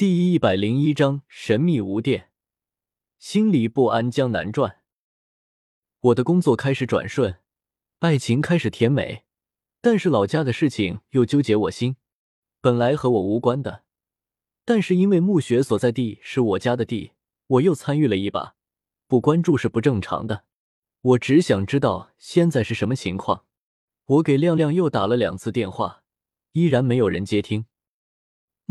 [0.00, 2.30] 第一百零一章神秘无电，
[3.18, 4.78] 心里不安江南传。
[6.00, 7.38] 我的工作开始转顺，
[7.98, 9.24] 爱情开始甜美，
[9.82, 11.96] 但是老家的事情又纠结我心。
[12.62, 13.84] 本来和我无关的，
[14.64, 17.12] 但是因为墓穴所在地是我家的地，
[17.46, 18.54] 我又参与了一把。
[19.06, 20.46] 不关注是不正常的。
[21.02, 23.44] 我只想知道现在是什么情况。
[24.06, 26.04] 我给亮亮又打了两次电话，
[26.52, 27.66] 依然没有人接听。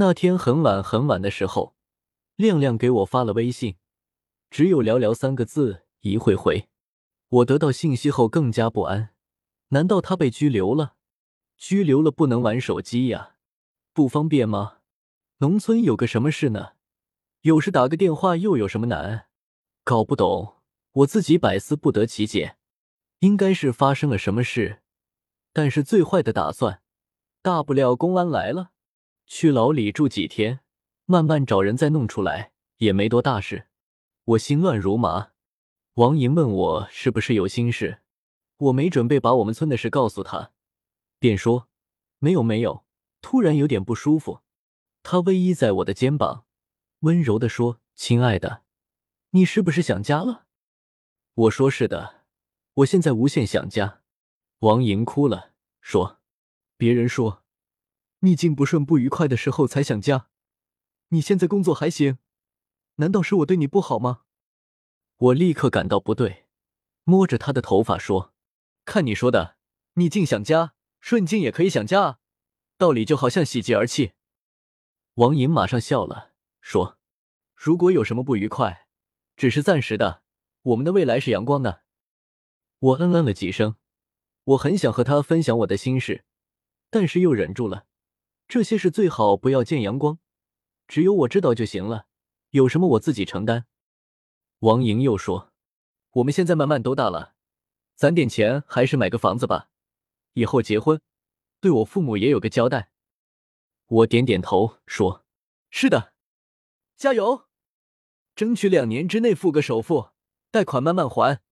[0.00, 1.74] 那天很晚很晚的时候，
[2.36, 3.74] 亮亮给我发了微信，
[4.48, 6.68] 只有寥寥三个字：“一会回。”
[7.30, 9.10] 我得到信息后更加不安，
[9.70, 10.94] 难道他被拘留了？
[11.56, 13.34] 拘留了不能玩手机呀，
[13.92, 14.78] 不方便吗？
[15.38, 16.74] 农村有个什么事呢？
[17.40, 19.26] 有时打个电话又有什么难？
[19.82, 20.58] 搞不懂，
[20.92, 22.56] 我自己百思不得其解。
[23.18, 24.80] 应该是发生了什么事，
[25.52, 26.82] 但是最坏的打算，
[27.42, 28.70] 大不了公安来了。
[29.30, 30.60] 去牢里住几天，
[31.04, 33.68] 慢慢找人再弄出来，也没多大事。
[34.24, 35.32] 我心乱如麻。
[35.94, 38.00] 王莹问我是不是有心事，
[38.56, 40.52] 我没准备把我们村的事告诉他，
[41.18, 41.68] 便说
[42.18, 42.84] 没有没有。
[43.20, 44.40] 突然有点不舒服，
[45.02, 46.46] 他偎依在我的肩膀，
[47.00, 48.62] 温柔的说：“亲爱的，
[49.30, 50.46] 你是不是想家了？”
[51.34, 52.24] 我说：“是的，
[52.74, 54.02] 我现在无限想家。”
[54.60, 55.52] 王莹哭了，
[55.82, 56.20] 说
[56.78, 57.42] ：“别人说。”
[58.20, 60.28] 逆境不顺、不愉快的时候才想家，
[61.08, 62.18] 你现在工作还行，
[62.96, 64.22] 难道是我对你不好吗？
[65.16, 66.46] 我立刻感到不对，
[67.04, 68.34] 摸着他的头发说
[68.84, 69.56] ：“看你说的，
[69.94, 72.18] 逆境想家，顺境也可以想家啊，
[72.76, 74.12] 道理就好像喜极而泣。”
[75.14, 76.98] 王莹马上笑了，说
[77.56, 78.86] ：“如果有什么不愉快，
[79.36, 80.22] 只是暂时的，
[80.62, 81.82] 我们的未来是阳光的。”
[82.78, 83.74] 我嗯嗯了几声，
[84.44, 86.24] 我很想和他分享我的心事，
[86.90, 87.86] 但是又忍住了。
[88.48, 90.18] 这些事最好不要见阳光，
[90.86, 92.06] 只有我知道就行了。
[92.50, 93.66] 有什么我自己承担。
[94.60, 95.52] 王莹又说
[96.12, 97.34] ：“我们现在慢慢都大了，
[97.94, 99.68] 攒点钱还是买个房子吧，
[100.32, 100.98] 以后结婚，
[101.60, 102.90] 对我父母也有个交代。”
[103.86, 105.26] 我点点头说
[105.68, 106.14] ：“是的，
[106.96, 107.48] 加油，
[108.34, 110.12] 争取两年之内付个首付，
[110.50, 111.42] 贷款慢慢还。”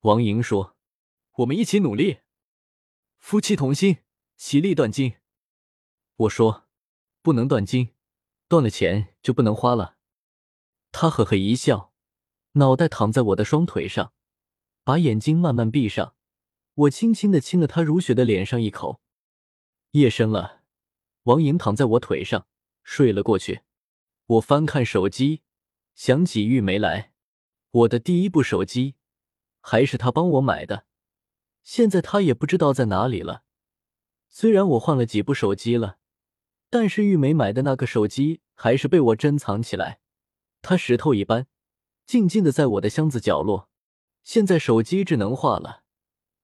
[0.00, 0.76] 王莹说
[1.36, 2.18] ：“我们一起努力，
[3.16, 3.98] 夫妻同心，
[4.36, 5.14] 其利断金。”
[6.20, 6.68] 我说
[7.22, 7.94] ：“不能断金，
[8.46, 9.96] 断了钱就不能花了。”
[10.92, 11.94] 他呵呵一笑，
[12.52, 14.12] 脑袋躺在我的双腿上，
[14.84, 16.14] 把眼睛慢慢闭上。
[16.74, 19.00] 我轻轻的亲了他如雪的脸上一口。
[19.92, 20.62] 夜深了，
[21.22, 22.46] 王莹躺在我腿上
[22.82, 23.62] 睡了过去。
[24.26, 25.40] 我翻看手机，
[25.94, 27.14] 想起玉梅来，
[27.70, 28.96] 我的第一部手机
[29.62, 30.84] 还是他帮我买的，
[31.62, 33.44] 现在他也不知道在哪里了。
[34.28, 35.96] 虽然我换了几部手机了。
[36.70, 39.98] 但是玉梅买的那个手机还是被我珍藏起来，
[40.62, 41.48] 它石头一般，
[42.06, 43.68] 静静的在我的箱子角落。
[44.22, 45.82] 现在手机智能化了，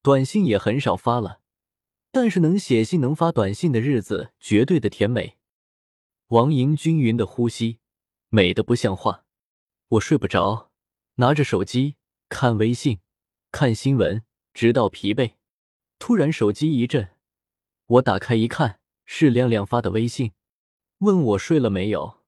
[0.00, 1.40] 短信也很少发了，
[2.12, 5.38] 但是能写信、能发短信的日子绝对的甜美。
[6.28, 7.80] 王莹均匀的呼吸，
[8.28, 9.24] 美的不像话。
[9.88, 10.70] 我睡不着，
[11.16, 11.96] 拿着手机
[12.28, 13.00] 看微信、
[13.50, 14.22] 看新闻，
[14.54, 15.32] 直到疲惫。
[15.98, 17.10] 突然手机一震，
[17.86, 18.81] 我打开一看。
[19.14, 20.32] 是亮亮发的微信，
[21.00, 22.22] 问我睡了没有。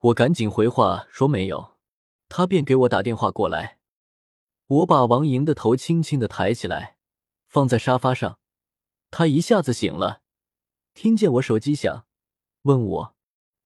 [0.00, 1.78] 我赶紧回话说没有，
[2.28, 3.78] 他便给我打电话过来。
[4.66, 6.98] 我把王莹的头轻轻的抬起来，
[7.48, 8.38] 放在沙发上。
[9.10, 10.20] 他一下子醒了，
[10.92, 12.06] 听见我手机响，
[12.62, 13.16] 问我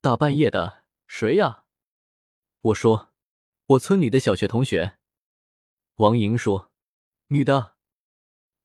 [0.00, 1.64] 大半夜的谁呀？
[2.60, 3.08] 我说
[3.66, 4.97] 我村里的小学同学。
[5.97, 6.70] 王莹说
[7.26, 7.75] 女的。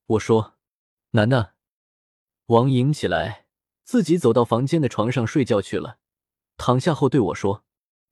[0.05, 0.53] 我说
[1.09, 1.55] 男的。
[2.45, 3.44] 王莹起来。
[3.85, 5.99] 自己走到房间的床上睡觉去了，
[6.57, 7.63] 躺下后对我说：“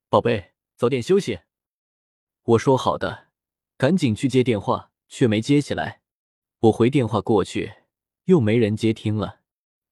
[0.08, 1.40] 宝贝，早点休息。”
[2.42, 3.28] 我说：“好的。”
[3.76, 6.00] 赶紧去接电话，却没接起来。
[6.60, 7.74] 我回电话过去，
[8.26, 9.40] 又没人接听了，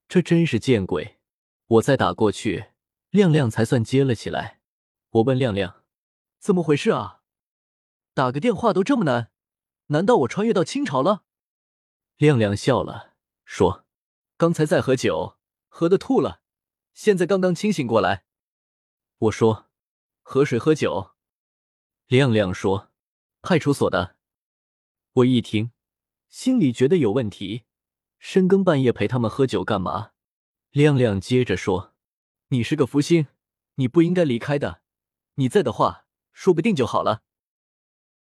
[0.09, 1.19] 这真是见鬼！
[1.67, 2.67] 我再打过去，
[3.11, 4.61] 亮亮才算接了起来。
[5.11, 5.83] 我问亮亮
[6.39, 7.23] ：“怎么回事啊？
[8.15, 9.33] 打个电话都这么难？
[9.87, 11.25] 难道我穿越到清朝了？”
[12.19, 13.15] 亮亮笑了，
[13.45, 13.85] 说
[14.39, 15.39] ：“刚才在喝酒。”
[15.75, 16.43] 喝的吐了，
[16.93, 18.27] 现在刚刚清醒过来。
[19.17, 19.71] 我说
[20.21, 21.13] ：“喝水喝酒。”
[22.09, 22.91] 亮亮说
[23.41, 24.17] ：“派出所的。”
[25.15, 25.73] 我一听，
[26.29, 27.63] 心里觉得有问题。
[28.19, 30.11] 深更半夜陪他们喝酒干嘛？
[30.71, 31.95] 亮亮接着说
[32.49, 33.29] ：“你是个福星，
[33.77, 34.83] 你不应该离开的。
[35.37, 37.23] 你在的话，说不定就好了。”